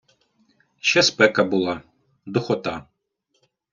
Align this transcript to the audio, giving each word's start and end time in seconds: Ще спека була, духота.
Ще 0.79 1.03
спека 1.03 1.43
була, 1.43 1.81
духота. 2.25 2.75